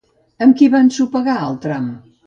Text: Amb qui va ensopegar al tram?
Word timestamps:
Amb 0.45 0.57
qui 0.61 0.69
va 0.77 0.81
ensopegar 0.87 1.37
al 1.43 1.59
tram? 1.67 1.91